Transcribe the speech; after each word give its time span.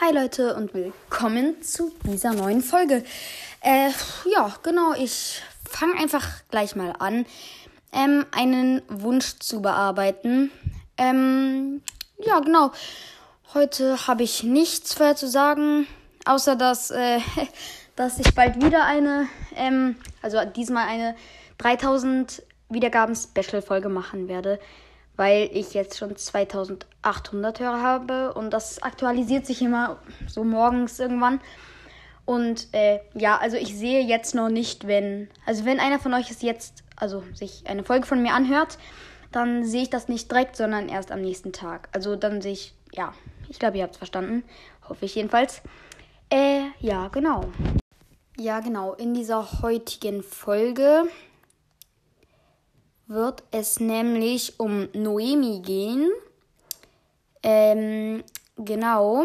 Hi 0.00 0.12
Leute 0.14 0.54
und 0.54 0.74
willkommen 0.74 1.60
zu 1.60 1.90
dieser 2.04 2.32
neuen 2.32 2.62
Folge. 2.62 3.02
Äh, 3.62 3.90
ja, 4.32 4.54
genau, 4.62 4.92
ich 4.94 5.42
fange 5.68 5.98
einfach 5.98 6.24
gleich 6.52 6.76
mal 6.76 6.94
an, 7.00 7.26
ähm, 7.92 8.24
einen 8.30 8.80
Wunsch 8.86 9.40
zu 9.40 9.60
bearbeiten. 9.60 10.52
Ähm, 10.98 11.82
ja, 12.16 12.38
genau. 12.38 12.70
Heute 13.54 14.06
habe 14.06 14.22
ich 14.22 14.44
nichts 14.44 14.96
mehr 15.00 15.16
zu 15.16 15.26
sagen, 15.26 15.88
außer 16.26 16.54
dass, 16.54 16.92
äh, 16.92 17.18
dass 17.96 18.20
ich 18.20 18.36
bald 18.36 18.62
wieder 18.62 18.84
eine, 18.84 19.26
ähm, 19.56 19.96
also 20.22 20.38
diesmal 20.44 20.86
eine 20.86 21.16
3000 21.58 22.44
Wiedergaben-Special-Folge 22.68 23.88
machen 23.88 24.28
werde 24.28 24.60
weil 25.18 25.50
ich 25.52 25.74
jetzt 25.74 25.98
schon 25.98 26.16
2800 26.16 27.58
Hörer 27.58 27.82
habe 27.82 28.32
und 28.34 28.50
das 28.50 28.80
aktualisiert 28.82 29.46
sich 29.46 29.60
immer 29.60 29.98
so 30.28 30.44
morgens 30.44 30.98
irgendwann. 31.00 31.40
Und 32.24 32.68
äh, 32.72 33.00
ja, 33.14 33.36
also 33.36 33.56
ich 33.56 33.76
sehe 33.76 34.00
jetzt 34.02 34.34
noch 34.36 34.48
nicht, 34.48 34.86
wenn, 34.86 35.28
also 35.44 35.64
wenn 35.64 35.80
einer 35.80 35.98
von 35.98 36.14
euch 36.14 36.30
es 36.30 36.40
jetzt, 36.42 36.84
also 36.94 37.24
sich 37.34 37.64
eine 37.66 37.82
Folge 37.82 38.06
von 38.06 38.22
mir 38.22 38.32
anhört, 38.32 38.78
dann 39.32 39.64
sehe 39.64 39.82
ich 39.82 39.90
das 39.90 40.06
nicht 40.08 40.30
direkt, 40.30 40.54
sondern 40.56 40.88
erst 40.88 41.10
am 41.10 41.20
nächsten 41.20 41.52
Tag. 41.52 41.88
Also 41.92 42.14
dann 42.14 42.40
sehe 42.40 42.52
ich, 42.52 42.74
ja, 42.92 43.12
ich 43.48 43.58
glaube, 43.58 43.78
ihr 43.78 43.82
habt 43.82 43.94
es 43.94 43.98
verstanden. 43.98 44.44
Hoffe 44.88 45.04
ich 45.04 45.16
jedenfalls. 45.16 45.62
Äh, 46.30 46.66
ja, 46.78 47.08
genau. 47.08 47.50
Ja, 48.36 48.60
genau. 48.60 48.94
In 48.94 49.14
dieser 49.14 49.62
heutigen 49.62 50.22
Folge 50.22 51.08
wird 53.08 53.42
es 53.50 53.80
nämlich 53.80 54.60
um 54.60 54.88
Noemi 54.92 55.60
gehen. 55.60 56.10
Ähm, 57.42 58.22
genau. 58.56 59.24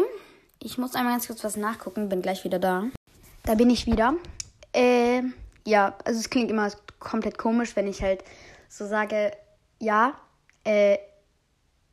Ich 0.58 0.78
muss 0.78 0.94
einmal 0.94 1.12
ganz 1.12 1.26
kurz 1.26 1.44
was 1.44 1.56
nachgucken, 1.56 2.08
bin 2.08 2.22
gleich 2.22 2.44
wieder 2.44 2.58
da. 2.58 2.84
Da 3.44 3.54
bin 3.54 3.68
ich 3.68 3.86
wieder. 3.86 4.14
Äh, 4.72 5.22
ja, 5.66 5.94
also 6.04 6.18
es 6.18 6.30
klingt 6.30 6.50
immer 6.50 6.70
komplett 6.98 7.36
komisch, 7.36 7.76
wenn 7.76 7.86
ich 7.86 8.02
halt 8.02 8.24
so 8.70 8.86
sage, 8.86 9.32
ja, 9.78 10.14
äh, 10.64 10.96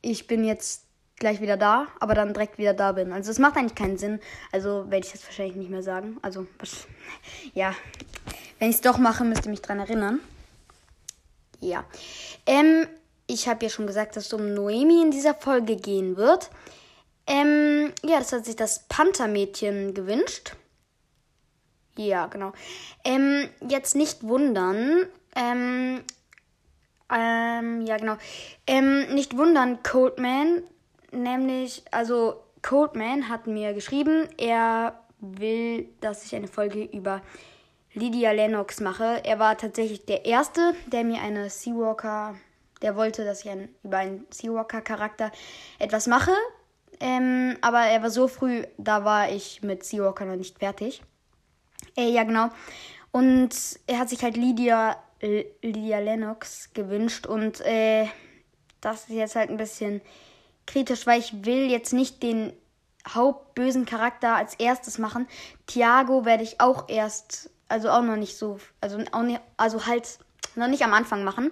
ich 0.02 0.28
bin 0.28 0.46
jetzt 0.46 0.86
gleich 1.18 1.42
wieder 1.42 1.58
da, 1.58 1.88
aber 2.00 2.16
dann 2.16 2.34
direkt 2.34 2.58
wieder 2.58 2.74
da 2.74 2.94
bin. 2.94 3.12
Also 3.12 3.32
es 3.32 3.38
macht 3.38 3.58
eigentlich 3.58 3.76
keinen 3.76 3.98
Sinn. 3.98 4.22
Also 4.54 4.90
werde 4.90 5.06
ich 5.06 5.14
jetzt 5.14 5.26
wahrscheinlich 5.26 5.58
nicht 5.58 5.70
mehr 5.70 5.84
sagen. 5.84 6.18
Also, 6.22 6.48
ja, 7.54 7.76
wenn 8.60 8.70
ich 8.70 8.78
es 8.78 8.82
doch 8.82 8.98
mache, 8.98 9.26
müsst 9.26 9.46
ihr 9.46 9.52
mich 9.52 9.62
dran 9.62 9.80
erinnern. 9.80 10.22
Ja. 11.62 11.86
Ähm, 12.46 12.88
ich 13.28 13.48
habe 13.48 13.64
ja 13.64 13.70
schon 13.70 13.88
gesagt, 13.88 14.18
dass 14.18 14.26
es 14.26 14.34
um 14.34 14.54
Noemi 14.54 15.02
in 15.02 15.12
dieser 15.12 15.34
Folge 15.34 15.78
gehen 15.78 16.18
wird. 16.18 16.50
Ähm, 17.28 17.94
ja, 18.04 18.20
das 18.20 18.34
hat 18.34 18.46
sich 18.46 18.58
das 18.58 18.88
Panthermädchen 18.90 19.94
gewünscht. 19.94 20.56
Ja, 21.98 22.28
genau. 22.28 22.52
Ähm, 23.06 23.48
jetzt 23.68 23.96
nicht 23.96 24.24
wundern. 24.24 25.06
Ähm, 25.36 26.02
ähm, 27.14 27.82
ja, 27.86 27.98
genau. 27.98 28.18
Ähm, 28.68 29.14
nicht 29.14 29.38
wundern, 29.38 29.84
Coldman. 29.84 30.64
Nämlich, 31.12 31.84
also, 31.92 32.42
Coldman 32.62 33.30
hat 33.30 33.48
mir 33.48 33.74
geschrieben, 33.74 34.28
er 34.38 35.00
will, 35.20 35.90
dass 36.00 36.26
ich 36.26 36.36
eine 36.36 36.48
Folge 36.48 36.84
über 36.84 37.22
Lydia 37.94 38.32
Lennox 38.32 38.80
mache. 38.80 39.22
Er 39.24 39.40
war 39.40 39.58
tatsächlich 39.58 40.06
der 40.06 40.26
Erste, 40.26 40.74
der 40.88 41.04
mir 41.04 41.22
eine 41.22 41.50
Seawalker, 41.50 42.36
der 42.82 42.96
wollte, 42.96 43.26
dass 43.26 43.44
ich 43.44 43.50
ein, 43.50 43.70
über 43.84 43.98
einen 43.98 44.26
Seawalker-Charakter 44.32 45.32
etwas 45.80 46.08
mache. 46.08 46.32
Ähm, 47.00 47.58
aber 47.62 47.80
er 47.80 48.02
war 48.02 48.10
so 48.10 48.28
früh, 48.28 48.64
da 48.78 49.04
war 49.04 49.30
ich 49.30 49.62
mit 49.62 49.84
Seawalker 49.84 50.26
noch 50.26 50.36
nicht 50.36 50.60
fertig. 50.60 51.02
Äh, 51.98 52.12
ja, 52.12 52.24
genau. 52.24 52.50
Und 53.12 53.50
er 53.88 54.00
hat 54.00 54.10
sich 54.10 54.24
halt 54.24 54.38
Lydia, 54.38 54.96
Lydia 55.20 56.00
Lennox 56.00 56.70
gewünscht. 56.74 57.28
Und 57.28 57.60
äh, 57.62 58.08
das 58.80 59.10
ist 59.10 59.16
jetzt 59.16 59.36
halt 59.36 59.50
ein 59.50 59.58
bisschen 59.58 60.02
kritisch, 60.66 61.06
weil 61.06 61.20
ich 61.20 61.46
will 61.46 61.70
jetzt 61.70 61.92
nicht 61.92 62.24
den 62.24 62.54
hauptbösen 63.08 63.86
Charakter 63.86 64.36
als 64.36 64.56
erstes 64.56 64.98
machen. 64.98 65.28
Thiago 65.68 66.24
werde 66.24 66.44
ich 66.44 66.62
auch 66.62 66.88
erst 66.88 67.50
also 67.72 67.90
auch 67.90 68.02
noch 68.02 68.18
nicht 68.18 68.38
so, 68.38 68.60
also 68.82 69.00
auch 69.12 69.24
nicht, 69.24 69.40
also 69.58 69.86
halt 69.86 70.20
noch 70.56 70.68
nicht 70.68 70.84
am 70.84 70.94
Anfang 70.94 71.24
machen, 71.24 71.52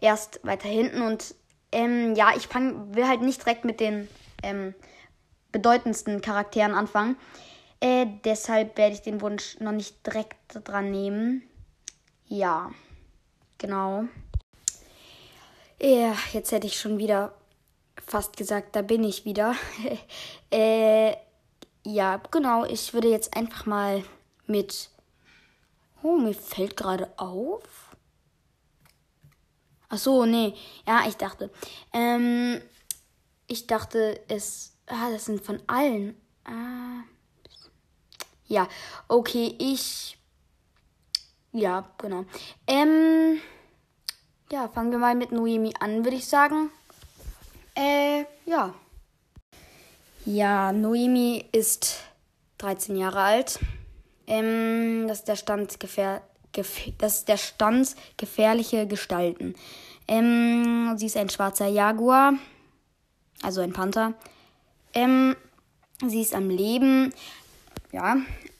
erst 0.00 0.40
weiter 0.44 0.68
hinten 0.68 1.02
und 1.02 1.34
ähm, 1.70 2.14
ja, 2.14 2.32
ich 2.36 2.48
fang, 2.48 2.94
will 2.94 3.08
halt 3.08 3.22
nicht 3.22 3.40
direkt 3.44 3.64
mit 3.64 3.80
den 3.80 4.08
ähm, 4.42 4.74
bedeutendsten 5.52 6.20
Charakteren 6.20 6.74
anfangen. 6.74 7.16
Äh, 7.80 8.06
deshalb 8.24 8.76
werde 8.76 8.94
ich 8.94 9.02
den 9.02 9.20
Wunsch 9.20 9.58
noch 9.60 9.72
nicht 9.72 10.06
direkt 10.06 10.36
dran 10.64 10.90
nehmen. 10.90 11.42
Ja, 12.28 12.70
genau. 13.58 14.04
Ja, 15.80 16.14
jetzt 16.32 16.52
hätte 16.52 16.66
ich 16.66 16.78
schon 16.78 16.98
wieder 16.98 17.34
fast 18.06 18.36
gesagt, 18.36 18.76
da 18.76 18.82
bin 18.82 19.02
ich 19.02 19.24
wieder. 19.24 19.56
äh, 20.52 21.16
ja, 21.84 22.20
genau, 22.30 22.64
ich 22.64 22.94
würde 22.94 23.08
jetzt 23.08 23.36
einfach 23.36 23.66
mal 23.66 24.04
mit 24.46 24.91
Oh, 26.02 26.16
mir 26.16 26.34
fällt 26.34 26.76
gerade 26.76 27.12
auf. 27.16 27.62
Ach 29.88 29.98
so, 29.98 30.24
nee. 30.24 30.54
Ja, 30.86 31.04
ich 31.06 31.16
dachte. 31.16 31.50
Ähm, 31.92 32.60
ich 33.46 33.66
dachte, 33.66 34.20
es. 34.28 34.72
Ah, 34.86 35.10
das 35.10 35.26
sind 35.26 35.44
von 35.44 35.62
allen. 35.66 36.20
Ah. 36.44 37.02
Ja, 38.46 38.68
okay, 39.06 39.54
ich. 39.58 40.18
Ja, 41.52 41.90
genau. 41.98 42.24
Ähm. 42.66 43.40
Ja, 44.50 44.68
fangen 44.68 44.90
wir 44.90 44.98
mal 44.98 45.14
mit 45.14 45.32
Noemi 45.32 45.72
an, 45.78 46.04
würde 46.04 46.16
ich 46.16 46.26
sagen. 46.26 46.70
Äh, 47.74 48.24
ja. 48.44 48.74
Ja, 50.24 50.72
Noemi 50.72 51.46
ist 51.52 52.00
13 52.58 52.96
Jahre 52.96 53.20
alt. 53.20 53.58
Ähm, 54.26 55.06
das 55.08 55.20
ist 55.20 55.28
der 55.28 55.36
Stand 55.36 55.80
gefähr 55.80 56.22
das 56.98 57.18
ist 57.18 57.28
der 57.28 57.36
Stand 57.36 57.96
gefährliche 58.16 58.86
Gestalten. 58.86 59.54
Ähm, 60.08 60.94
sie 60.96 61.06
ist 61.06 61.16
ein 61.16 61.30
schwarzer 61.30 61.66
Jaguar, 61.66 62.34
also 63.42 63.60
ein 63.60 63.72
Panther. 63.72 64.14
Ähm, 64.94 65.36
sie 66.06 66.20
ist 66.20 66.34
am 66.34 66.50
Leben. 66.50 67.12
Ja. 67.92 68.16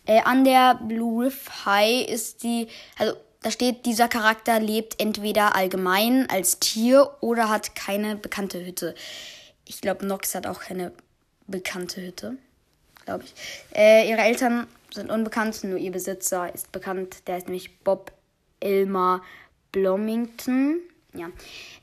Äh, 0.06 0.22
an 0.22 0.44
der 0.44 0.74
Blue 0.74 1.26
Riff 1.26 1.66
High 1.66 2.08
ist 2.08 2.42
die, 2.42 2.68
also 2.98 3.14
da 3.42 3.50
steht, 3.50 3.86
dieser 3.86 4.08
Charakter 4.08 4.60
lebt 4.60 5.00
entweder 5.00 5.54
allgemein 5.56 6.28
als 6.30 6.60
Tier 6.60 7.10
oder 7.20 7.48
hat 7.48 7.74
keine 7.74 8.16
bekannte 8.16 8.64
Hütte. 8.64 8.94
Ich 9.66 9.80
glaube, 9.80 10.06
Nox 10.06 10.34
hat 10.34 10.46
auch 10.46 10.60
keine 10.60 10.92
bekannte 11.46 12.00
Hütte, 12.00 12.36
glaube 13.04 13.24
ich. 13.24 13.34
Äh, 13.76 14.08
ihre 14.08 14.20
Eltern 14.20 14.66
sind 14.94 15.10
unbekannt, 15.10 15.64
nur 15.64 15.78
ihr 15.78 15.92
Besitzer 15.92 16.54
ist 16.54 16.72
bekannt. 16.72 17.26
Der 17.26 17.38
ist 17.38 17.46
nämlich 17.46 17.78
Bob 17.80 18.12
Elmer 18.60 19.22
Blomington. 19.72 20.80
Ja. 21.14 21.28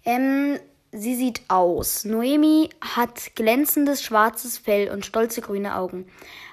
Ähm, 0.06 0.60
sie 0.92 1.16
sieht 1.16 1.42
aus. 1.48 2.06
Noemi 2.06 2.70
hat 2.82 3.36
glänzendes 3.36 4.04
schwarzes 4.04 4.58
Fell 4.58 4.90
und 4.90 5.06
stolze 5.06 5.42
grüne 5.42 5.76
Augen. 5.76 6.08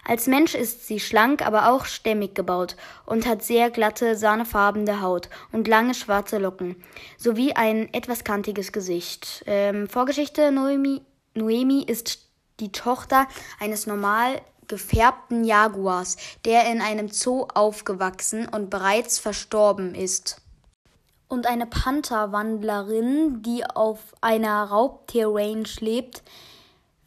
Als 0.05 0.27
Mensch 0.27 0.55
ist 0.55 0.87
sie 0.87 1.00
schlank, 1.00 1.45
aber 1.45 1.71
auch 1.71 1.84
stämmig 1.84 2.34
gebaut 2.34 2.77
und 3.06 3.27
hat 3.27 3.43
sehr 3.43 3.71
glatte, 3.71 4.16
sahnefarbene 4.16 5.00
Haut 5.00 5.28
und 5.53 5.69
lange 5.69 5.95
schwarze 5.95 6.39
Locken, 6.39 6.77
sowie 7.16 7.53
ein 7.53 7.93
etwas 7.93 8.25
kantiges 8.25 8.72
Gesicht. 8.72 9.43
Ähm, 9.47 9.89
Vorgeschichte 9.89 10.53
Noemi, 10.53 11.03
Noemi 11.34 11.83
ist 11.83 12.27
die 12.60 12.72
Tochter 12.72 13.27
eines 13.60 13.86
normal 13.86 14.41
gefärbten 14.68 15.45
Jaguars, 15.45 16.16
der 16.45 16.71
in 16.71 16.80
einem 16.80 17.09
Zoo 17.09 17.47
aufgewachsen 17.54 18.48
und 18.48 18.71
bereits 18.71 19.18
verstorben 19.18 19.95
ist. 19.95 20.41
Und 21.28 21.47
eine 21.47 21.66
Pantherwandlerin, 21.66 23.42
die 23.42 23.65
auf 23.65 24.15
einer 24.21 24.65
Raubtierrange 24.65 25.68
lebt, 25.80 26.22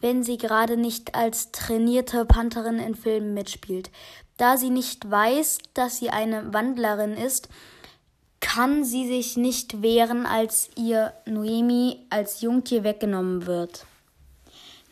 wenn 0.01 0.23
sie 0.23 0.37
gerade 0.37 0.77
nicht 0.77 1.15
als 1.15 1.51
trainierte 1.51 2.25
Pantherin 2.25 2.79
in 2.79 2.95
Filmen 2.95 3.33
mitspielt. 3.33 3.91
Da 4.37 4.57
sie 4.57 4.69
nicht 4.69 5.09
weiß, 5.09 5.59
dass 5.73 5.97
sie 5.97 6.09
eine 6.09 6.53
Wandlerin 6.53 7.13
ist, 7.13 7.49
kann 8.39 8.85
sie 8.85 9.05
sich 9.05 9.35
nicht 9.35 9.81
wehren, 9.81 10.25
als 10.25 10.69
ihr 10.75 11.13
Noemi 11.25 12.05
als 12.09 12.41
Jungtier 12.41 12.83
weggenommen 12.83 13.45
wird. 13.45 13.85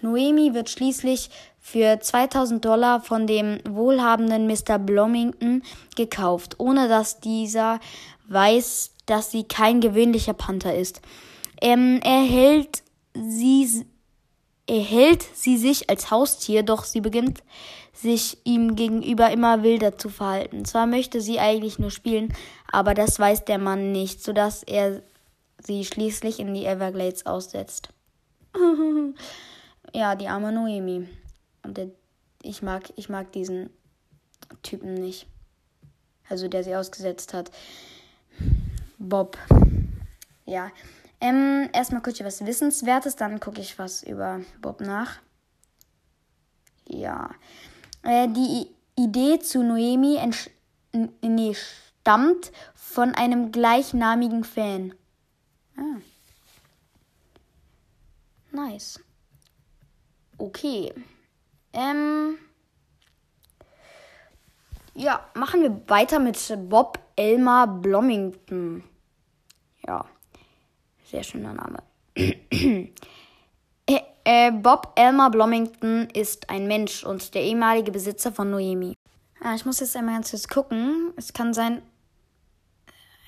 Noemi 0.01 0.53
wird 0.53 0.69
schließlich 0.69 1.29
für 1.59 1.99
2000 1.99 2.63
Dollar 2.63 3.01
von 3.01 3.27
dem 3.27 3.59
wohlhabenden 3.67 4.47
Mr. 4.47 4.79
Blomington 4.79 5.63
gekauft, 5.95 6.55
ohne 6.59 6.88
dass 6.88 7.19
dieser 7.19 7.79
weiß, 8.29 8.91
dass 9.05 9.31
sie 9.31 9.44
kein 9.44 9.81
gewöhnlicher 9.81 10.33
Panther 10.33 10.75
ist. 10.75 11.01
Ähm, 11.61 11.99
er 12.03 12.21
hält 12.21 12.83
sie 13.13 13.85
erhält 14.69 15.23
sie 15.33 15.57
sich 15.57 15.89
als 15.89 16.11
Haustier, 16.11 16.61
doch 16.61 16.83
sie 16.83 17.01
beginnt 17.01 17.41
sich 17.94 18.38
ihm 18.44 18.75
gegenüber 18.75 19.31
immer 19.31 19.63
wilder 19.63 19.97
zu 19.97 20.09
verhalten. 20.09 20.65
Zwar 20.65 20.85
möchte 20.85 21.21
sie 21.21 21.39
eigentlich 21.39 21.79
nur 21.79 21.89
spielen, 21.89 22.33
aber 22.71 22.94
das 22.94 23.17
weiß 23.17 23.45
der 23.45 23.57
Mann 23.57 23.91
nicht, 23.91 24.21
sodass 24.21 24.63
er 24.63 25.01
sie 25.59 25.83
schließlich 25.85 26.39
in 26.39 26.53
die 26.53 26.65
Everglades 26.65 27.25
aussetzt. 27.25 27.89
ja, 29.93 30.15
die 30.15 30.27
arme 30.27 30.51
Noemi. 30.51 31.07
Und 31.63 31.77
der, 31.77 31.89
ich 32.41 32.61
mag, 32.61 32.91
ich 32.95 33.09
mag 33.09 33.31
diesen 33.31 33.69
Typen 34.63 34.93
nicht. 34.95 35.27
Also 36.29 36.47
der 36.47 36.63
sie 36.63 36.75
ausgesetzt 36.75 37.33
hat. 37.33 37.51
Bob. 38.97 39.37
Ja. 40.45 40.71
Ähm, 41.19 41.69
erstmal 41.73 42.01
kurz 42.01 42.19
was 42.21 42.45
Wissenswertes, 42.45 43.15
dann 43.15 43.39
gucke 43.39 43.61
ich 43.61 43.79
was 43.79 44.03
über 44.03 44.41
Bob 44.61 44.81
nach. 44.81 45.19
Ja. 46.87 47.31
Äh, 48.03 48.27
die 48.29 48.67
Idee 48.95 49.39
zu 49.39 49.63
Noemi 49.63 50.19
nee, 51.21 51.55
stammt 52.01 52.51
von 52.75 53.13
einem 53.15 53.51
gleichnamigen 53.51 54.43
Fan. 54.43 54.93
Ah. 55.77 56.01
Nice. 58.51 58.99
Okay. 60.37 60.93
Ähm. 61.73 62.37
Ja, 64.93 65.29
machen 65.35 65.61
wir 65.61 65.81
weiter 65.87 66.19
mit 66.19 66.37
Bob 66.69 66.99
Elmer 67.15 67.67
Blomington. 67.67 68.83
Ja, 69.85 70.05
sehr 71.05 71.23
schöner 71.23 71.53
Name. 71.53 71.83
äh, 72.15 72.89
äh, 74.23 74.51
Bob 74.51 74.93
Elmer 74.95 75.29
Blomington 75.29 76.09
ist 76.09 76.49
ein 76.49 76.67
Mensch 76.67 77.03
und 77.03 77.33
der 77.35 77.43
ehemalige 77.43 77.91
Besitzer 77.91 78.31
von 78.31 78.49
Noemi. 78.49 78.93
Ah, 79.39 79.53
ich 79.55 79.65
muss 79.65 79.79
jetzt 79.79 79.95
einmal 79.95 80.15
ganz 80.15 80.31
kurz 80.31 80.47
gucken. 80.47 81.13
Es 81.15 81.31
kann 81.31 81.53
sein. 81.53 81.81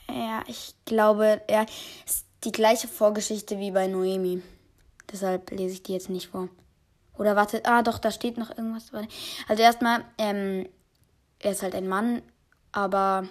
Ja, 0.10 0.44
ich 0.48 0.74
glaube, 0.86 1.42
er 1.48 1.68
ist 2.06 2.26
die 2.44 2.52
gleiche 2.52 2.88
Vorgeschichte 2.88 3.60
wie 3.60 3.72
bei 3.72 3.88
Noemi. 3.88 4.42
Deshalb 5.12 5.52
lese 5.52 5.76
ich 5.76 5.84
die 5.84 5.94
jetzt 5.94 6.10
nicht 6.10 6.30
vor. 6.30 6.50
Oder 7.20 7.36
wartet, 7.36 7.68
ah 7.68 7.84
doch, 7.84 8.00
da 8.00 8.12
steht 8.12 8.38
noch 8.38 8.50
irgendwas. 8.50 8.92
Also 9.50 9.62
erstmal, 9.62 10.06
ähm, 10.18 10.70
er 11.40 11.52
ist 11.52 11.62
halt 11.62 11.76
ein 11.76 11.90
Mann, 11.90 12.22
aber 12.72 13.28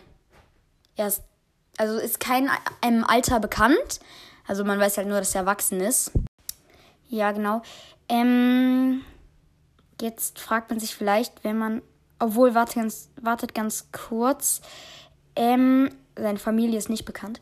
er 0.95 1.09
ist, 1.09 1.23
also 1.79 1.97
ist 1.99 2.21
kein 2.21 2.51
einem 2.83 3.03
Alter 3.05 3.41
bekannt. 3.41 4.01
Also 4.47 4.63
man 4.63 4.79
weiß 4.79 4.99
halt 4.99 5.09
nur, 5.09 5.19
dass 5.19 5.35
er 5.35 5.41
erwachsen 5.41 5.81
ist. 5.81 6.13
Ja, 7.09 7.33
genau. 7.33 7.63
Ähm, 8.11 9.03
jetzt 10.03 10.39
fragt 10.39 10.69
man 10.69 10.81
sich 10.81 10.95
vielleicht, 10.95 11.43
wenn 11.43 11.57
man, 11.57 11.81
obwohl, 12.19 12.55
wartet 12.55 12.77
ganz, 12.77 13.09
wartet 13.23 13.55
ganz 13.55 13.89
kurz. 13.91 14.61
Ähm, 15.35 15.89
seine 16.15 16.39
Familie 16.39 16.77
ist 16.77 16.91
nicht 16.91 17.07
bekannt. 17.07 17.41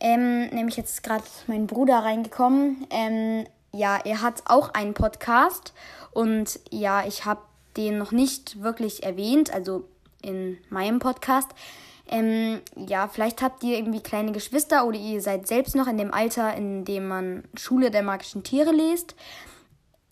Ähm, 0.00 0.46
nämlich 0.46 0.78
jetzt 0.78 1.02
gerade 1.02 1.24
mein 1.48 1.66
Bruder 1.66 1.98
reingekommen. 1.98 2.86
Ähm, 2.88 3.46
ja, 3.72 3.98
er 4.04 4.22
hat 4.22 4.42
auch 4.46 4.74
einen 4.74 4.94
Podcast 4.94 5.72
und 6.12 6.60
ja, 6.70 7.06
ich 7.06 7.24
habe 7.24 7.40
den 7.76 7.98
noch 7.98 8.12
nicht 8.12 8.62
wirklich 8.62 9.02
erwähnt, 9.02 9.52
also 9.52 9.84
in 10.22 10.58
meinem 10.68 10.98
Podcast. 10.98 11.50
Ähm, 12.08 12.60
ja, 12.76 13.08
vielleicht 13.08 13.40
habt 13.40 13.64
ihr 13.64 13.78
irgendwie 13.78 14.02
kleine 14.02 14.32
Geschwister 14.32 14.86
oder 14.86 14.98
ihr 14.98 15.22
seid 15.22 15.46
selbst 15.46 15.74
noch 15.74 15.86
in 15.86 15.96
dem 15.96 16.12
Alter, 16.12 16.54
in 16.54 16.84
dem 16.84 17.08
man 17.08 17.44
Schule 17.56 17.90
der 17.90 18.02
magischen 18.02 18.42
Tiere 18.42 18.72
liest. 18.72 19.14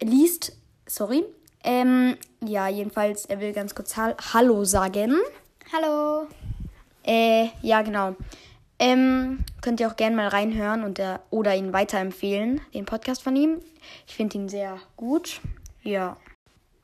Liest, 0.03 0.57
sorry. 0.87 1.25
Ähm, 1.63 2.17
ja, 2.43 2.69
jedenfalls, 2.69 3.27
er 3.27 3.41
will 3.41 3.53
ganz 3.53 3.75
kurz 3.75 3.97
Hallo 3.97 4.65
sagen. 4.65 5.15
Hallo. 5.73 6.27
Äh, 7.05 7.49
ja, 7.61 7.83
genau. 7.83 8.17
Ähm, 8.83 9.45
könnt 9.61 9.79
ihr 9.79 9.89
auch 9.89 9.97
gerne 9.97 10.17
mal 10.17 10.29
reinhören 10.29 10.85
und 10.85 10.97
der, 10.97 11.21
oder 11.29 11.55
ihn 11.55 11.75
weiterempfehlen, 11.75 12.63
den 12.73 12.87
Podcast 12.87 13.23
von 13.23 13.37
ihm. 13.37 13.61
Ich 14.07 14.15
finde 14.15 14.39
ihn 14.39 14.49
sehr 14.49 14.79
gut. 14.97 15.43
Ja. 15.83 16.17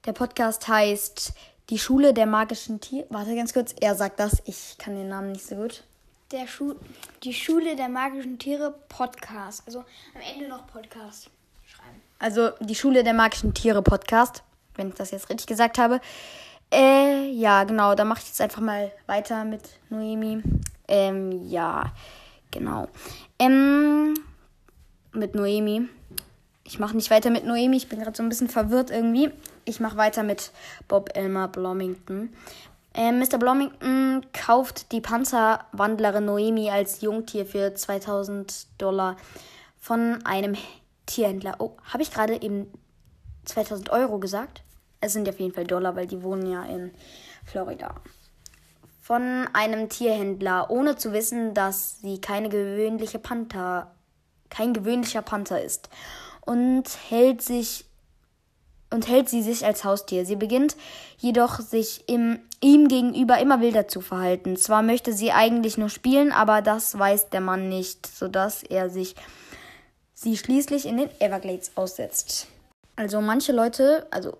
Der 0.04 0.12
Podcast 0.12 0.68
heißt 0.68 1.32
Die 1.70 1.78
Schule 1.78 2.12
der 2.12 2.26
magischen 2.26 2.82
Tiere. 2.82 3.06
Warte 3.08 3.34
ganz 3.34 3.54
kurz, 3.54 3.74
er 3.80 3.94
sagt 3.94 4.20
das. 4.20 4.42
Ich 4.44 4.76
kann 4.76 4.94
den 4.94 5.08
Namen 5.08 5.32
nicht 5.32 5.46
so 5.46 5.56
gut. 5.56 5.84
Der 6.32 6.46
Schu 6.46 6.74
die 7.22 7.32
Schule 7.32 7.74
der 7.76 7.88
magischen 7.88 8.38
Tiere 8.38 8.74
Podcast. 8.90 9.62
Also 9.64 9.78
am 9.78 10.34
Ende 10.34 10.50
noch 10.50 10.66
Podcast 10.66 11.30
schreiben. 11.66 12.02
Also 12.18 12.50
die 12.60 12.74
Schule 12.74 13.04
der 13.04 13.14
magischen 13.14 13.54
Tiere 13.54 13.80
Podcast, 13.80 14.42
wenn 14.74 14.90
ich 14.90 14.94
das 14.96 15.12
jetzt 15.12 15.30
richtig 15.30 15.46
gesagt 15.46 15.78
habe. 15.78 16.02
Äh, 16.70 17.30
ja, 17.30 17.64
genau, 17.64 17.94
da 17.94 18.04
mache 18.04 18.20
ich 18.20 18.28
jetzt 18.28 18.40
einfach 18.42 18.60
mal 18.60 18.92
weiter 19.06 19.44
mit 19.44 19.62
Noemi. 19.88 20.42
Ähm, 20.88 21.48
ja, 21.48 21.92
genau. 22.50 22.88
Ähm, 23.38 24.14
mit 25.12 25.34
Noemi. 25.34 25.88
Ich 26.64 26.78
mache 26.78 26.96
nicht 26.96 27.10
weiter 27.10 27.30
mit 27.30 27.44
Noemi, 27.44 27.76
ich 27.76 27.88
bin 27.88 28.00
gerade 28.00 28.16
so 28.16 28.22
ein 28.22 28.28
bisschen 28.28 28.48
verwirrt 28.48 28.90
irgendwie. 28.90 29.30
Ich 29.64 29.80
mache 29.80 29.96
weiter 29.96 30.22
mit 30.22 30.50
Bob 30.88 31.10
Elmer 31.14 31.48
Blomington. 31.48 32.30
Ähm, 32.94 33.18
Mr. 33.18 33.38
Blomington 33.38 34.24
kauft 34.32 34.90
die 34.90 35.00
Panzerwandlerin 35.00 36.24
Noemi 36.24 36.70
als 36.70 37.02
Jungtier 37.02 37.46
für 37.46 37.74
2000 37.74 38.66
Dollar 38.78 39.16
von 39.78 40.24
einem 40.24 40.56
Tierhändler. 41.04 41.56
Oh, 41.58 41.76
habe 41.84 42.02
ich 42.02 42.10
gerade 42.10 42.40
eben 42.42 42.66
2000 43.44 43.90
Euro 43.90 44.18
gesagt? 44.18 44.62
Es 45.00 45.12
sind 45.12 45.28
auf 45.28 45.38
jeden 45.38 45.54
Fall 45.54 45.66
Dollar, 45.66 45.94
weil 45.94 46.06
die 46.06 46.22
wohnen 46.22 46.50
ja 46.50 46.64
in 46.64 46.90
Florida 47.44 47.94
von 49.06 49.48
einem 49.52 49.88
Tierhändler, 49.88 50.68
ohne 50.68 50.96
zu 50.96 51.12
wissen, 51.12 51.54
dass 51.54 52.00
sie 52.00 52.20
keine 52.20 52.48
gewöhnliche 52.48 53.20
Panther, 53.20 53.94
kein 54.50 54.74
gewöhnlicher 54.74 55.22
Panther 55.22 55.62
ist 55.62 55.88
und 56.44 56.82
hält 57.08 57.40
sich 57.40 57.84
und 58.90 59.06
hält 59.06 59.28
sie 59.28 59.42
sich 59.42 59.64
als 59.64 59.84
Haustier. 59.84 60.26
Sie 60.26 60.34
beginnt 60.34 60.74
jedoch 61.18 61.60
sich 61.60 62.08
im, 62.08 62.40
ihm 62.60 62.88
gegenüber 62.88 63.38
immer 63.38 63.60
wilder 63.60 63.86
zu 63.86 64.00
verhalten. 64.00 64.56
Zwar 64.56 64.82
möchte 64.82 65.12
sie 65.12 65.30
eigentlich 65.30 65.78
nur 65.78 65.88
spielen, 65.88 66.32
aber 66.32 66.60
das 66.60 66.98
weiß 66.98 67.30
der 67.30 67.40
Mann 67.40 67.68
nicht, 67.68 68.08
sodass 68.08 68.64
er 68.64 68.90
sich 68.90 69.14
sie 70.14 70.36
schließlich 70.36 70.84
in 70.84 70.96
den 70.96 71.10
Everglades 71.20 71.70
aussetzt. 71.76 72.48
Also 72.96 73.20
manche 73.20 73.52
Leute, 73.52 74.08
also 74.10 74.36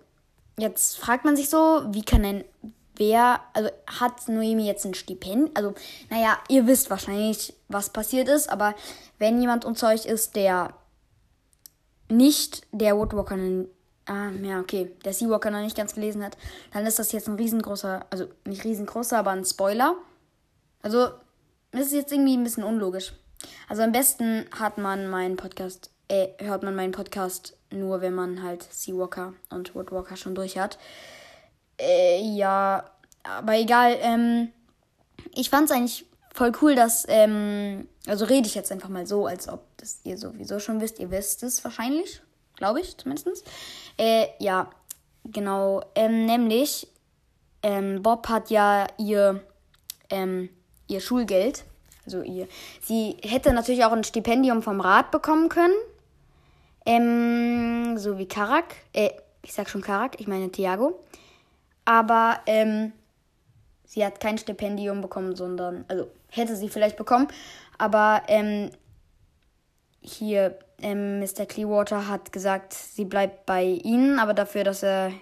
jetzt 0.57 0.97
fragt 0.97 1.23
man 1.23 1.37
sich 1.37 1.49
so, 1.49 1.83
wie 1.91 2.03
kann 2.03 2.25
ein 2.25 2.43
wer, 2.97 3.41
also 3.53 3.69
hat 3.99 4.27
Noemi 4.27 4.65
jetzt 4.67 4.85
ein 4.85 4.93
Stipendium? 4.93 5.51
Also, 5.53 5.73
naja, 6.09 6.37
ihr 6.49 6.67
wisst 6.67 6.89
wahrscheinlich, 6.89 7.53
was 7.67 7.91
passiert 7.91 8.27
ist, 8.27 8.49
aber 8.49 8.75
wenn 9.19 9.39
jemand 9.39 9.65
unter 9.65 9.89
euch 9.89 10.05
ist, 10.05 10.35
der 10.35 10.73
nicht 12.09 12.65
der 12.71 12.97
Woodwalker, 12.97 13.37
ah, 14.05 14.29
ja, 14.41 14.59
okay, 14.59 14.91
der 15.03 15.13
Seawalker 15.13 15.51
noch 15.51 15.61
nicht 15.61 15.77
ganz 15.77 15.95
gelesen 15.95 16.23
hat, 16.23 16.37
dann 16.73 16.85
ist 16.85 16.99
das 16.99 17.11
jetzt 17.11 17.27
ein 17.27 17.35
riesengroßer, 17.35 18.05
also 18.09 18.27
nicht 18.45 18.63
riesengroßer, 18.63 19.17
aber 19.17 19.31
ein 19.31 19.45
Spoiler. 19.45 19.95
Also, 20.81 21.09
das 21.71 21.87
ist 21.87 21.93
jetzt 21.93 22.11
irgendwie 22.11 22.37
ein 22.37 22.43
bisschen 22.43 22.63
unlogisch. 22.63 23.13
Also 23.67 23.83
am 23.83 23.91
besten 23.91 24.45
hat 24.51 24.77
man 24.77 25.09
meinen 25.09 25.35
Podcast, 25.35 25.91
äh, 26.07 26.29
hört 26.39 26.63
man 26.63 26.75
meinen 26.75 26.91
Podcast 26.91 27.57
nur, 27.69 28.01
wenn 28.01 28.15
man 28.15 28.41
halt 28.41 28.63
Seawalker 28.63 29.33
und 29.49 29.75
Woodwalker 29.75 30.15
schon 30.15 30.35
durch 30.35 30.57
hat. 30.57 30.77
Äh, 31.79 32.21
ja, 32.21 32.83
aber 33.23 33.53
egal. 33.55 33.97
Ähm, 34.01 34.51
ich 35.33 35.49
fand 35.49 35.69
es 35.69 35.75
eigentlich 35.75 36.05
voll 36.33 36.51
cool, 36.61 36.75
dass, 36.75 37.05
ähm, 37.09 37.87
also 38.05 38.25
rede 38.25 38.47
ich 38.47 38.55
jetzt 38.55 38.71
einfach 38.71 38.89
mal 38.89 39.07
so, 39.07 39.25
als 39.25 39.49
ob 39.49 39.65
das 39.77 39.99
ihr 40.03 40.17
sowieso 40.17 40.59
schon 40.59 40.81
wisst. 40.81 40.99
Ihr 40.99 41.11
wisst 41.11 41.43
es 41.43 41.63
wahrscheinlich, 41.63 42.21
glaube 42.55 42.81
ich 42.81 42.97
zumindest. 42.97 43.45
Äh, 43.97 44.27
ja, 44.39 44.69
genau. 45.23 45.81
Ähm, 45.95 46.25
nämlich, 46.25 46.87
ähm, 47.63 48.01
Bob 48.03 48.29
hat 48.29 48.49
ja 48.49 48.87
ihr, 48.97 49.41
ähm, 50.09 50.49
ihr 50.87 51.01
Schulgeld. 51.01 51.65
Also 52.05 52.21
ihr, 52.21 52.47
sie 52.81 53.17
hätte 53.21 53.51
natürlich 53.51 53.83
auch 53.83 53.91
ein 53.91 54.03
Stipendium 54.03 54.61
vom 54.61 54.79
Rat 54.79 55.11
bekommen 55.11 55.49
können. 55.49 55.75
Ähm, 56.85 57.97
so 57.97 58.17
wie 58.17 58.27
Karak. 58.27 58.75
Äh, 58.93 59.09
ich 59.41 59.53
sag 59.53 59.69
schon 59.69 59.81
Karak, 59.81 60.19
ich 60.19 60.27
meine 60.27 60.51
Thiago. 60.51 61.03
Aber 61.87 62.41
ähm, 62.47 62.91
sie 63.85 64.05
hat 64.05 64.19
kein 64.19 64.37
Stipendium 64.37 64.99
bekommen, 64.99 65.37
sondern, 65.37 65.85
also 65.87 66.11
hätte 66.29 66.57
sie 66.57 66.67
vielleicht 66.67 66.97
bekommen, 66.97 67.29
aber 67.77 68.23
ähm, 68.27 68.71
hier 70.01 70.59
ähm, 70.81 71.21
Mr. 71.21 71.45
Clearwater 71.45 72.09
hat 72.09 72.33
gesagt, 72.33 72.73
sie 72.73 73.05
bleibt 73.05 73.45
bei 73.45 73.63
ihnen, 73.63 74.19
aber 74.19 74.33
dafür, 74.33 74.65
dass 74.65 74.83
er 74.83 75.13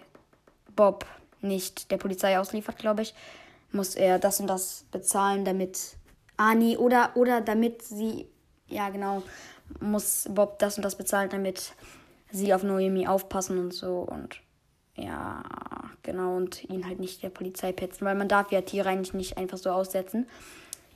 Bob 0.75 1.05
nicht 1.39 1.91
der 1.91 1.97
Polizei 1.97 2.39
ausliefert, 2.39 2.79
glaube 2.79 3.03
ich, 3.03 3.13
muss 3.71 3.93
er 3.93 4.17
das 4.17 4.39
und 4.39 4.47
das 4.47 4.85
bezahlen, 4.91 5.45
damit 5.45 5.97
Ani 6.35 6.77
oder 6.77 7.11
oder 7.13 7.41
damit 7.41 7.83
sie 7.83 8.25
ja 8.67 8.89
genau 8.89 9.21
muss 9.79 10.27
Bob 10.31 10.57
das 10.57 10.77
und 10.77 10.83
das 10.83 10.97
bezahlen, 10.97 11.29
damit 11.29 11.73
sie 12.31 12.55
auf 12.55 12.63
Noemi 12.63 13.07
aufpassen 13.07 13.59
und 13.59 13.71
so 13.71 13.99
und 13.99 14.41
ja, 14.95 15.43
genau, 16.03 16.37
und 16.37 16.63
ihn 16.69 16.85
halt 16.85 16.99
nicht 16.99 17.21
der 17.21 17.29
Polizei 17.29 17.71
petzen, 17.73 18.07
weil 18.07 18.15
man 18.15 18.29
darf 18.29 18.51
ja 18.51 18.61
Tiere 18.61 18.89
eigentlich 18.89 19.13
nicht 19.13 19.37
einfach 19.37 19.57
so 19.57 19.69
aussetzen. 19.71 20.27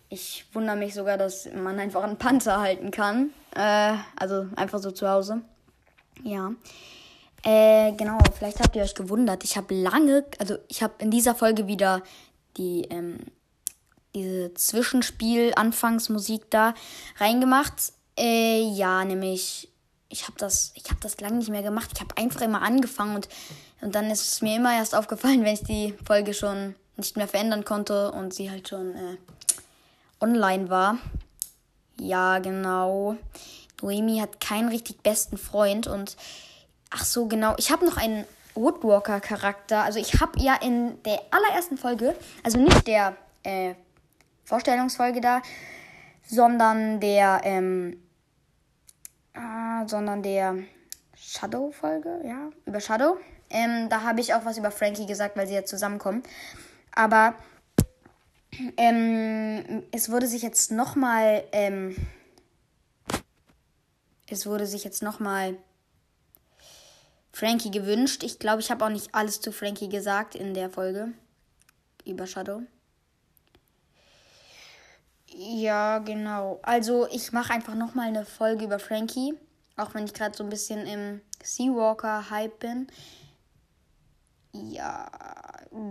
Ich 0.09 0.45
wundere 0.53 0.77
mich 0.77 0.93
sogar, 0.93 1.17
dass 1.17 1.49
man 1.53 1.79
einfach 1.79 2.03
einen 2.03 2.17
Panzer 2.17 2.59
halten 2.59 2.91
kann. 2.91 3.31
Äh, 3.55 3.93
also 4.15 4.47
einfach 4.55 4.79
so 4.79 4.91
zu 4.91 5.07
Hause. 5.07 5.41
Ja. 6.23 6.51
Äh, 7.43 7.91
genau, 7.93 8.17
vielleicht 8.37 8.59
habt 8.59 8.75
ihr 8.75 8.83
euch 8.83 8.95
gewundert. 8.95 9.43
Ich 9.43 9.55
habe 9.55 9.73
lange, 9.75 10.25
also 10.39 10.57
ich 10.67 10.81
habe 10.81 10.93
in 10.99 11.11
dieser 11.11 11.35
Folge 11.35 11.67
wieder 11.67 12.01
die, 12.57 12.85
ähm, 12.89 13.19
diese 14.15 14.53
Zwischenspiel-Anfangsmusik 14.53 16.49
da 16.49 16.73
reingemacht. 17.17 17.93
Äh, 18.17 18.61
ja, 18.61 19.05
nämlich, 19.05 19.69
ich 20.09 20.23
habe 20.23 20.33
das, 20.37 20.71
ich 20.75 20.85
habe 20.85 20.99
das 21.01 21.21
lange 21.21 21.37
nicht 21.37 21.49
mehr 21.49 21.63
gemacht. 21.63 21.91
Ich 21.93 22.01
habe 22.01 22.17
einfach 22.17 22.41
immer 22.41 22.61
angefangen 22.61 23.15
und, 23.15 23.29
und 23.81 23.95
dann 23.95 24.11
ist 24.11 24.33
es 24.33 24.41
mir 24.41 24.57
immer 24.57 24.75
erst 24.75 24.95
aufgefallen, 24.95 25.41
wenn 25.43 25.53
ich 25.53 25.63
die 25.63 25.93
Folge 26.05 26.33
schon 26.33 26.75
nicht 26.97 27.17
mehr 27.17 27.27
verändern 27.27 27.63
konnte 27.63 28.11
und 28.11 28.33
sie 28.33 28.51
halt 28.51 28.67
schon 28.67 28.95
äh, 28.95 29.17
online 30.19 30.69
war. 30.69 30.97
Ja, 31.99 32.39
genau. 32.39 33.15
Noemi 33.81 34.19
hat 34.19 34.39
keinen 34.39 34.69
richtig 34.69 35.01
besten 35.01 35.37
Freund 35.37 35.87
und 35.87 36.17
ach 36.89 37.05
so, 37.05 37.27
genau. 37.27 37.55
Ich 37.57 37.71
habe 37.71 37.85
noch 37.85 37.97
einen 37.97 38.25
Woodwalker-Charakter. 38.55 39.83
Also 39.83 39.99
ich 39.99 40.19
habe 40.19 40.39
ja 40.39 40.55
in 40.55 41.01
der 41.03 41.21
allerersten 41.31 41.77
Folge, 41.77 42.15
also 42.43 42.59
nicht 42.59 42.87
der 42.87 43.15
äh, 43.43 43.75
Vorstellungsfolge 44.43 45.21
da, 45.21 45.41
sondern 46.27 46.99
der, 46.99 47.41
ähm, 47.43 48.01
äh, 49.33 49.87
sondern 49.87 50.23
der 50.23 50.57
Shadow-Folge, 51.15 52.21
ja, 52.25 52.49
über 52.65 52.79
Shadow. 52.79 53.17
Ähm, 53.49 53.89
da 53.89 54.03
habe 54.03 54.21
ich 54.21 54.33
auch 54.33 54.45
was 54.45 54.57
über 54.57 54.71
Frankie 54.71 55.05
gesagt, 55.05 55.37
weil 55.37 55.47
sie 55.47 55.55
ja 55.55 55.65
zusammenkommen. 55.65 56.23
Aber 56.93 57.35
ähm, 58.77 59.83
es 59.91 60.09
wurde 60.11 60.27
sich 60.27 60.41
jetzt 60.41 60.71
nochmal, 60.71 61.43
ähm, 61.51 61.95
es 64.27 64.45
wurde 64.45 64.65
sich 64.65 64.83
jetzt 64.83 65.01
nochmal 65.01 65.57
Frankie 67.31 67.71
gewünscht. 67.71 68.23
Ich 68.23 68.39
glaube, 68.39 68.61
ich 68.61 68.69
habe 68.69 68.85
auch 68.85 68.89
nicht 68.89 69.15
alles 69.15 69.41
zu 69.41 69.51
Frankie 69.51 69.89
gesagt 69.89 70.35
in 70.35 70.53
der 70.53 70.69
Folge 70.69 71.13
über 72.05 72.27
Shadow. 72.27 72.61
Ja, 75.27 75.99
genau. 75.99 76.59
Also 76.63 77.07
ich 77.11 77.31
mache 77.31 77.53
einfach 77.53 77.75
nochmal 77.75 78.07
eine 78.07 78.25
Folge 78.25 78.65
über 78.65 78.79
Frankie. 78.79 79.35
Auch 79.77 79.93
wenn 79.93 80.05
ich 80.05 80.13
gerade 80.13 80.35
so 80.35 80.43
ein 80.43 80.49
bisschen 80.49 80.85
im 80.85 81.21
Seawalker-Hype 81.41 82.59
bin. 82.59 82.87
Ja, 84.51 85.09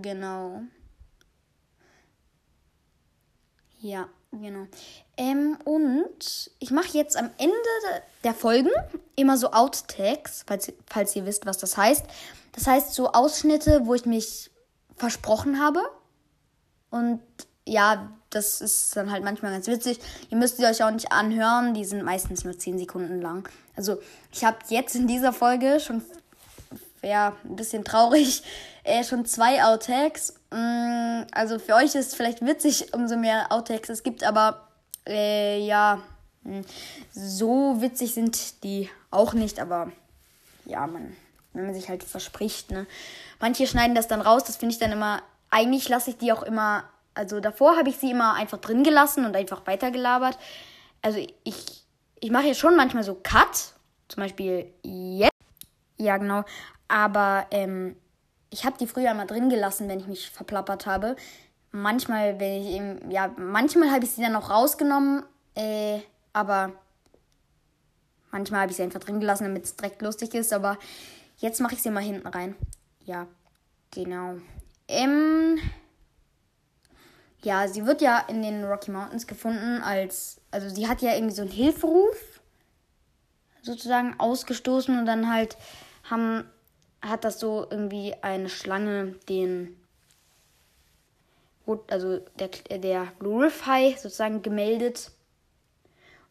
genau. 0.03 0.62
Ja, 3.81 4.09
genau. 4.33 4.67
Ähm, 5.17 5.57
und 5.65 6.50
ich 6.59 6.71
mache 6.71 6.99
jetzt 6.99 7.17
am 7.17 7.31
Ende 7.38 7.55
der 8.25 8.35
Folgen 8.35 8.71
immer 9.15 9.37
so 9.37 9.53
Outtakes, 9.53 10.45
falls, 10.47 10.73
falls 10.87 11.15
ihr 11.15 11.27
wisst, 11.27 11.47
was 11.47 11.59
das 11.59 11.77
heißt. 11.77 12.05
Das 12.53 12.67
heißt 12.67 12.95
so 12.95 13.12
Ausschnitte, 13.12 13.83
wo 13.85 13.95
ich 13.95 14.05
mich 14.05 14.50
versprochen 14.97 15.61
habe. 15.61 15.81
Und 16.91 17.21
ja, 17.65 18.11
das 18.31 18.61
ist 18.61 18.97
dann 18.97 19.11
halt 19.11 19.25
manchmal 19.25 19.53
ganz 19.53 19.69
witzig. 19.69 20.00
Ihr 20.31 20.37
müsst 20.37 20.57
sie 20.57 20.67
euch 20.67 20.83
auch 20.83 20.91
nicht 20.91 21.12
anhören, 21.12 21.75
die 21.75 21.85
sind 21.85 22.03
meistens 22.03 22.45
nur 22.45 22.59
10 22.59 22.79
Sekunden 22.79 23.21
lang. 23.21 23.49
Also 23.77 24.00
ich 24.33 24.45
habe 24.45 24.59
jetzt 24.69 24.97
in 24.97 25.07
dieser 25.07 25.33
Folge 25.33 25.79
schon, 25.81 26.03
ja, 27.02 27.37
ein 27.45 27.57
bisschen 27.57 27.85
traurig, 27.85 28.43
äh, 28.85 29.05
schon 29.05 29.25
zwei 29.25 29.64
Outtakes. 29.64 30.35
Mm, 30.50 31.23
also 31.33 31.59
für 31.59 31.75
euch 31.75 31.95
ist 31.95 32.09
es 32.09 32.14
vielleicht 32.14 32.45
witzig, 32.45 32.95
umso 32.95 33.17
mehr 33.17 33.52
Outtakes 33.52 33.88
es 33.88 34.02
gibt, 34.02 34.25
aber 34.25 34.69
äh, 35.07 35.59
ja, 35.64 36.00
hm, 36.45 36.64
so 37.12 37.81
witzig 37.81 38.14
sind 38.14 38.62
die 38.64 38.88
auch 39.11 39.33
nicht, 39.33 39.61
aber 39.61 39.93
ja, 40.64 40.87
man, 40.87 41.17
wenn 41.52 41.67
man 41.67 41.75
sich 41.75 41.88
halt 41.88 42.05
verspricht, 42.05 42.71
ne. 42.71 42.87
Manche 43.40 43.67
schneiden 43.67 43.95
das 43.95 44.09
dann 44.09 44.21
raus, 44.21 44.45
das 44.45 44.57
finde 44.57 44.73
ich 44.75 44.78
dann 44.78 44.93
immer, 44.93 45.23
eigentlich 45.50 45.88
lasse 45.88 46.11
ich 46.11 46.19
die 46.19 46.33
auch 46.33 46.43
immer, 46.43 46.85
also 47.14 47.40
davor 47.40 47.76
habe 47.76 47.88
ich 47.88 47.97
sie 47.97 48.11
immer 48.11 48.35
einfach 48.35 48.59
drin 48.59 48.85
gelassen 48.85 49.25
und 49.25 49.35
einfach 49.37 49.67
weitergelabert. 49.67 50.38
Also 51.02 51.19
ich, 51.45 51.85
ich 52.21 52.31
mache 52.31 52.47
jetzt 52.47 52.61
schon 52.61 52.76
manchmal 52.76 53.05
so 53.05 53.14
Cut, 53.14 53.75
zum 54.09 54.23
Beispiel 54.23 54.73
jetzt. 54.83 55.27
Ja, 55.99 56.17
genau. 56.17 56.45
Aber 56.88 57.47
ähm, 57.50 57.97
ich 58.50 58.64
habe 58.64 58.78
die 58.78 58.87
früher 58.87 59.12
mal 59.14 59.26
drin 59.26 59.50
gelassen, 59.50 59.88
wenn 59.88 60.00
ich 60.00 60.07
mich 60.07 60.31
verplappert 60.31 60.87
habe. 60.87 61.17
Manchmal, 61.71 62.40
wenn 62.40 62.62
ich 62.62 62.69
eben, 62.69 63.11
ja, 63.11 63.31
manchmal 63.37 63.90
habe 63.90 64.05
ich 64.05 64.12
sie 64.12 64.23
dann 64.23 64.37
auch 64.37 64.49
rausgenommen, 64.49 65.23
äh, 65.55 66.00
aber 66.33 66.73
manchmal 68.31 68.62
habe 68.62 68.71
ich 68.71 68.76
sie 68.76 68.83
einfach 68.83 69.00
drin 69.00 69.21
gelassen, 69.21 69.45
damit 69.45 69.64
es 69.64 69.76
direkt 69.76 70.00
lustig 70.00 70.35
ist. 70.35 70.52
Aber 70.52 70.78
jetzt 71.38 71.61
mache 71.61 71.75
ich 71.75 71.83
sie 71.83 71.90
mal 71.90 72.02
hinten 72.02 72.26
rein. 72.26 72.55
Ja, 73.05 73.26
genau. 73.90 74.37
Ähm, 74.87 75.59
ja, 77.43 77.69
sie 77.69 77.87
wird 77.87 78.00
ja 78.00 78.19
in 78.28 78.43
den 78.43 78.64
Rocky 78.64 78.90
Mountains 78.90 79.26
gefunden 79.26 79.83
als, 79.83 80.40
also 80.50 80.69
sie 80.69 80.88
hat 80.88 81.02
ja 81.02 81.14
irgendwie 81.14 81.35
so 81.35 81.43
einen 81.43 81.50
Hilferuf 81.50 82.40
sozusagen 83.62 84.19
ausgestoßen 84.19 84.99
und 84.99 85.07
dann 85.07 85.31
halt 85.31 85.57
haben 86.11 86.45
hat 87.00 87.25
das 87.25 87.38
so 87.38 87.67
irgendwie 87.71 88.15
eine 88.23 88.49
Schlange 88.49 89.15
den 89.29 89.77
also 91.91 92.19
der, 92.38 92.49
der 92.79 93.12
Blue 93.19 93.45
Riff 93.45 93.67
High 93.67 93.99
sozusagen 93.99 94.43
gemeldet. 94.43 95.11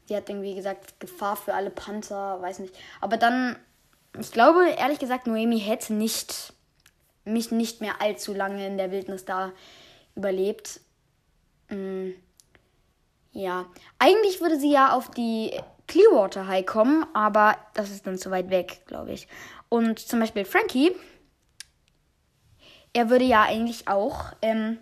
Die 0.10 0.16
hat 0.16 0.30
irgendwie 0.30 0.56
gesagt, 0.56 1.00
Gefahr 1.00 1.36
für 1.36 1.54
alle 1.54 1.70
Panther, 1.70 2.42
weiß 2.42 2.60
nicht. 2.60 2.76
Aber 3.02 3.18
dann, 3.18 3.56
ich 4.20 4.32
glaube, 4.32 4.68
ehrlich 4.70 5.00
gesagt, 5.00 5.28
Noemi 5.28 5.60
hätte 5.60 5.94
nicht, 5.94 6.54
mich 7.26 7.52
nicht 7.52 7.82
mehr 7.82 8.02
allzu 8.02 8.34
lange 8.34 8.66
in 8.66 8.78
der 8.78 8.92
Wildnis 8.92 9.26
da 9.26 9.52
überlebt. 10.16 10.80
Mm, 11.70 12.12
ja, 13.34 13.66
eigentlich 14.00 14.42
würde 14.42 14.60
sie 14.60 14.72
ja 14.72 14.94
auf 14.94 15.12
die 15.12 15.52
Clearwater 15.88 16.48
High 16.48 16.66
kommen, 16.66 17.06
aber 17.14 17.58
das 17.74 17.92
ist 17.92 18.08
dann 18.08 18.18
zu 18.18 18.32
weit 18.32 18.50
weg, 18.50 18.82
glaube 18.88 19.12
ich. 19.12 19.28
Und 19.70 20.00
zum 20.00 20.20
Beispiel 20.20 20.46
Frankie, 20.46 20.92
er 22.94 23.10
würde 23.10 23.26
ja 23.26 23.44
eigentlich 23.44 23.88
auch, 23.88 24.34
ähm, 24.42 24.80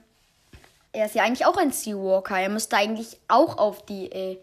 er 0.91 1.07
ist 1.07 1.15
ja 1.15 1.23
eigentlich 1.23 1.45
auch 1.45 1.57
ein 1.57 1.71
Seawalker. 1.71 2.39
Er 2.39 2.49
müsste 2.49 2.77
eigentlich 2.77 3.17
auch 3.27 3.57
auf 3.57 3.85
die, 3.85 4.11
äh, 4.11 4.39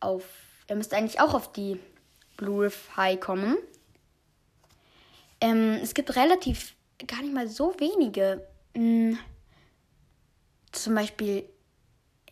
auf, 0.00 0.24
er 0.66 0.76
müsste 0.76 0.96
eigentlich 0.96 1.20
auch 1.20 1.34
auf 1.34 1.52
die 1.52 1.80
Blue 2.36 2.64
Riff 2.64 2.96
High 2.96 3.20
kommen. 3.20 3.56
Ähm, 5.40 5.78
es 5.82 5.94
gibt 5.94 6.14
relativ, 6.16 6.74
gar 7.06 7.22
nicht 7.22 7.34
mal 7.34 7.48
so 7.48 7.74
wenige. 7.78 8.46
Hm, 8.74 9.18
zum 10.72 10.94
Beispiel, 10.94 11.48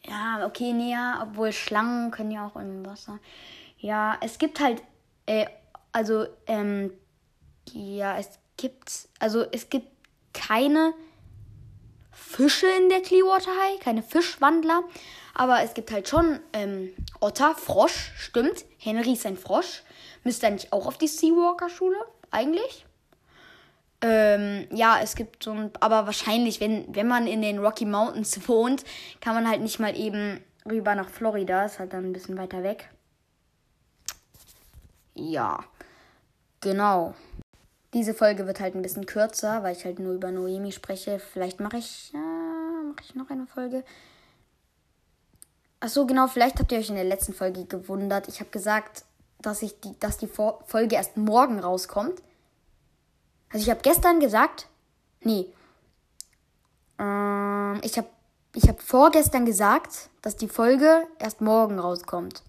ja, 0.06 0.44
okay, 0.46 0.72
näher, 0.72 1.20
obwohl 1.22 1.52
Schlangen 1.52 2.10
können 2.10 2.30
ja 2.30 2.46
auch 2.46 2.56
im 2.56 2.84
Wasser. 2.84 3.18
Ja, 3.78 4.18
es 4.20 4.38
gibt 4.38 4.60
halt 4.60 4.82
äh, 5.26 5.46
also, 5.92 6.26
ähm, 6.46 6.92
ja, 7.72 8.18
es 8.18 8.38
gibt, 8.56 9.08
also 9.18 9.44
es 9.52 9.68
gibt 9.68 9.88
keine 10.32 10.92
Fische 12.12 12.66
in 12.78 12.88
der 12.88 13.00
Clearwater 13.00 13.50
High, 13.50 13.80
keine 13.80 14.02
Fischwandler, 14.02 14.82
aber 15.34 15.62
es 15.62 15.74
gibt 15.74 15.90
halt 15.90 16.08
schon 16.08 16.40
ähm, 16.52 16.92
Otter, 17.20 17.54
Frosch, 17.54 18.12
stimmt. 18.16 18.64
Henry 18.78 19.12
ist 19.12 19.26
ein 19.26 19.36
Frosch. 19.36 19.82
Müsste 20.22 20.46
eigentlich 20.46 20.72
auch 20.72 20.86
auf 20.86 20.98
die 20.98 21.08
Seawalker-Schule, 21.08 21.96
eigentlich. 22.30 22.84
Ähm, 24.02 24.66
ja, 24.70 24.98
es 25.02 25.14
gibt 25.14 25.42
so 25.42 25.50
ein, 25.50 25.70
aber 25.80 26.06
wahrscheinlich, 26.06 26.60
wenn, 26.60 26.94
wenn 26.94 27.06
man 27.06 27.26
in 27.26 27.42
den 27.42 27.58
Rocky 27.58 27.84
Mountains 27.84 28.48
wohnt, 28.48 28.84
kann 29.20 29.34
man 29.34 29.48
halt 29.48 29.60
nicht 29.60 29.78
mal 29.78 29.96
eben 29.96 30.42
rüber 30.68 30.94
nach 30.94 31.08
Florida, 31.08 31.64
ist 31.64 31.78
halt 31.78 31.92
dann 31.92 32.04
ein 32.04 32.12
bisschen 32.12 32.38
weiter 32.38 32.62
weg. 32.62 32.90
Ja. 35.14 35.64
Genau. 36.60 37.14
Diese 37.92 38.14
Folge 38.14 38.46
wird 38.46 38.60
halt 38.60 38.74
ein 38.74 38.82
bisschen 38.82 39.06
kürzer, 39.06 39.62
weil 39.62 39.74
ich 39.74 39.84
halt 39.84 39.98
nur 39.98 40.14
über 40.14 40.30
Noemi 40.30 40.72
spreche. 40.72 41.18
Vielleicht 41.18 41.58
mache 41.60 41.78
ich, 41.78 42.12
äh, 42.14 42.84
mache 42.88 43.02
ich 43.02 43.14
noch 43.14 43.30
eine 43.30 43.46
Folge. 43.46 43.84
Ach 45.80 45.88
so, 45.88 46.06
genau, 46.06 46.26
vielleicht 46.26 46.58
habt 46.58 46.70
ihr 46.72 46.78
euch 46.78 46.90
in 46.90 46.94
der 46.94 47.04
letzten 47.04 47.32
Folge 47.32 47.64
gewundert. 47.64 48.28
Ich 48.28 48.40
habe 48.40 48.50
gesagt, 48.50 49.04
dass, 49.40 49.62
ich 49.62 49.80
die, 49.80 49.98
dass 49.98 50.18
die 50.18 50.28
Folge 50.28 50.94
erst 50.94 51.16
morgen 51.16 51.58
rauskommt. 51.58 52.22
Also 53.52 53.64
ich 53.64 53.70
habe 53.70 53.80
gestern 53.82 54.20
gesagt, 54.20 54.68
nee, 55.22 55.46
ähm, 56.98 57.80
ich 57.82 57.96
habe 57.96 58.08
ich 58.54 58.68
hab 58.68 58.82
vorgestern 58.82 59.46
gesagt, 59.46 60.10
dass 60.22 60.36
die 60.36 60.48
Folge 60.48 61.06
erst 61.18 61.40
morgen 61.40 61.78
rauskommt. 61.78 62.42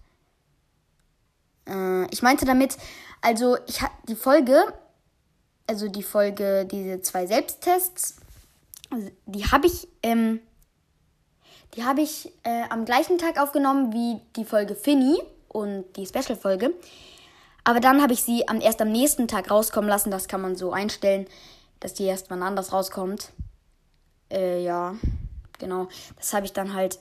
Äh, 1.66 2.06
ich 2.10 2.22
meinte 2.22 2.44
damit, 2.44 2.76
also 3.22 3.56
ich 3.68 3.80
hatte 3.80 3.94
die 4.08 4.16
Folge, 4.16 4.74
also 5.66 5.88
die 5.88 6.02
Folge, 6.02 6.66
diese 6.70 7.00
zwei 7.00 7.26
Selbsttests, 7.26 8.16
die 9.26 9.44
habe 9.46 9.68
ich, 9.68 9.88
ähm, 10.02 10.40
die 11.74 11.84
habe 11.84 12.02
ich 12.02 12.32
äh, 12.42 12.64
am 12.68 12.84
gleichen 12.84 13.18
Tag 13.18 13.40
aufgenommen 13.40 13.92
wie 13.92 14.20
die 14.36 14.44
Folge 14.44 14.74
Finny 14.74 15.22
und 15.48 15.84
die 15.96 16.04
Special-Folge. 16.04 16.74
Aber 17.64 17.78
dann 17.80 18.02
habe 18.02 18.12
ich 18.12 18.22
sie 18.24 18.48
am, 18.48 18.60
erst 18.60 18.82
am 18.82 18.90
nächsten 18.90 19.28
Tag 19.28 19.50
rauskommen 19.50 19.88
lassen. 19.88 20.10
Das 20.10 20.26
kann 20.26 20.42
man 20.42 20.56
so 20.56 20.72
einstellen, 20.72 21.26
dass 21.78 21.94
die 21.94 22.04
erst 22.04 22.28
mal 22.28 22.42
anders 22.42 22.72
rauskommt. 22.72 23.30
Äh, 24.30 24.64
ja, 24.64 24.96
genau. 25.58 25.86
Das 26.16 26.34
habe 26.34 26.44
ich 26.44 26.52
dann 26.52 26.74
halt 26.74 26.98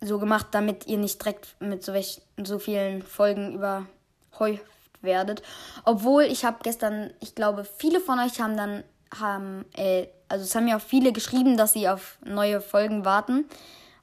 so 0.00 0.18
gemacht, 0.18 0.46
damit 0.52 0.86
ihr 0.86 0.96
nicht 0.96 1.20
direkt 1.20 1.60
mit 1.60 1.84
so, 1.84 1.92
welch, 1.92 2.22
so 2.42 2.58
vielen 2.58 3.02
Folgen 3.02 3.52
überhäuft 3.52 4.64
werdet. 5.02 5.42
Obwohl 5.84 6.24
ich 6.24 6.44
habe 6.44 6.58
gestern, 6.62 7.10
ich 7.20 7.34
glaube, 7.34 7.64
viele 7.64 8.00
von 8.00 8.18
euch 8.18 8.40
haben 8.40 8.56
dann 8.56 8.84
haben, 9.18 9.64
äh, 9.76 10.06
also 10.28 10.44
es 10.44 10.54
haben 10.54 10.68
ja 10.68 10.76
auch 10.76 10.82
viele 10.82 11.12
geschrieben, 11.12 11.56
dass 11.56 11.72
sie 11.72 11.88
auf 11.88 12.18
neue 12.24 12.60
Folgen 12.60 13.04
warten 13.04 13.46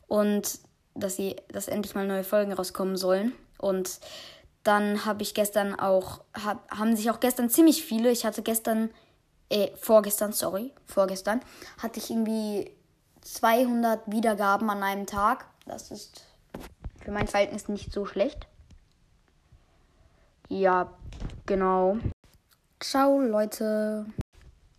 und 0.07 0.59
dass 0.95 1.15
sie, 1.15 1.35
dass 1.49 1.67
endlich 1.67 1.95
mal 1.95 2.07
neue 2.07 2.23
Folgen 2.23 2.53
rauskommen 2.53 2.97
sollen. 2.97 3.33
Und 3.57 3.99
dann 4.63 5.05
habe 5.05 5.23
ich 5.23 5.33
gestern 5.33 5.79
auch, 5.79 6.21
hab, 6.33 6.69
haben 6.71 6.95
sich 6.95 7.09
auch 7.09 7.19
gestern 7.19 7.49
ziemlich 7.49 7.83
viele, 7.83 8.11
ich 8.11 8.25
hatte 8.25 8.41
gestern, 8.41 8.89
äh, 9.49 9.69
vorgestern, 9.77 10.33
sorry, 10.33 10.73
vorgestern, 10.85 11.41
hatte 11.81 11.99
ich 11.99 12.09
irgendwie 12.09 12.71
200 13.21 14.11
Wiedergaben 14.11 14.69
an 14.69 14.83
einem 14.83 15.05
Tag. 15.05 15.45
Das 15.65 15.91
ist 15.91 16.25
für 17.03 17.11
mein 17.11 17.27
Verhältnis 17.27 17.69
nicht 17.69 17.93
so 17.93 18.05
schlecht. 18.05 18.47
Ja, 20.49 20.93
genau. 21.45 21.97
Ciao, 22.79 23.19
Leute. 23.19 24.05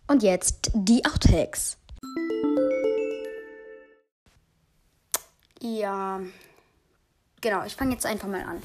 Und 0.07 0.23
jetzt 0.23 0.71
die 0.73 1.03
Outtakes. 1.05 1.77
Ja, 5.61 6.21
genau, 7.41 7.65
ich 7.65 7.75
fange 7.75 7.91
jetzt 7.91 8.05
einfach 8.05 8.27
mal 8.27 8.41
an. 8.41 8.61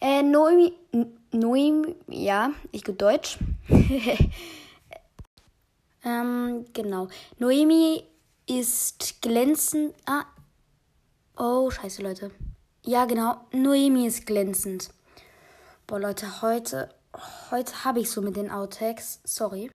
Äh, 0.00 0.22
Noemi, 0.22 0.72
Noemi, 1.32 1.94
ja, 2.08 2.52
ich 2.72 2.84
gut 2.84 3.02
Deutsch. 3.02 3.38
ähm, 6.04 6.64
genau. 6.72 7.08
Noemi 7.38 8.04
ist 8.46 9.20
glänzend. 9.20 9.94
Ah, 10.06 10.24
oh, 11.36 11.70
scheiße, 11.70 12.02
Leute. 12.02 12.30
Ja, 12.84 13.04
genau. 13.04 13.44
Noemi 13.52 14.06
ist 14.06 14.24
glänzend. 14.24 14.90
Boah, 15.88 16.00
Leute, 16.00 16.42
heute, 16.42 16.88
heute 17.52 17.84
habe 17.84 18.00
ich 18.00 18.10
so 18.10 18.20
mit 18.20 18.34
den 18.34 18.50
Outtakes. 18.50 19.20
Sorry. 19.22 19.70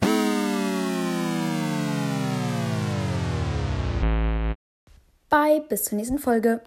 Bye, 5.29 5.61
bis 5.69 5.85
zur 5.85 5.97
nächsten 5.97 6.19
Folge. 6.19 6.61